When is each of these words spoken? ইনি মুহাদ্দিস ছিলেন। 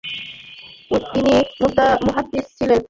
ইনি 1.17 1.35
মুহাদ্দিস 2.05 2.45
ছিলেন। 2.57 2.79